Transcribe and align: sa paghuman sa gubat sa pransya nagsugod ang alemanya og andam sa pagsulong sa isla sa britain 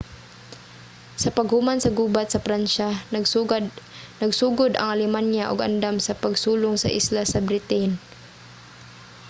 sa 1.23 1.33
paghuman 1.37 1.79
sa 1.81 1.93
gubat 1.99 2.27
sa 2.29 2.43
pransya 2.45 2.89
nagsugod 4.21 4.73
ang 4.79 4.89
alemanya 4.93 5.43
og 5.51 5.59
andam 5.69 5.95
sa 6.01 6.17
pagsulong 6.23 6.75
sa 6.79 6.93
isla 6.99 7.23
sa 7.27 7.43
britain 7.47 7.91